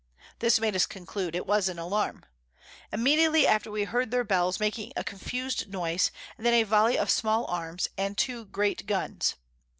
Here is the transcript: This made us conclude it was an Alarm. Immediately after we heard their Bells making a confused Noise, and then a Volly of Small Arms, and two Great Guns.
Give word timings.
This 0.39 0.59
made 0.59 0.75
us 0.75 0.87
conclude 0.87 1.35
it 1.35 1.45
was 1.45 1.69
an 1.69 1.77
Alarm. 1.77 2.25
Immediately 2.91 3.45
after 3.45 3.69
we 3.69 3.83
heard 3.83 4.09
their 4.09 4.23
Bells 4.23 4.59
making 4.59 4.91
a 4.95 5.03
confused 5.03 5.69
Noise, 5.69 6.09
and 6.37 6.43
then 6.43 6.55
a 6.55 6.63
Volly 6.63 6.97
of 6.97 7.11
Small 7.11 7.45
Arms, 7.45 7.87
and 7.99 8.17
two 8.17 8.45
Great 8.45 8.87
Guns. 8.87 9.35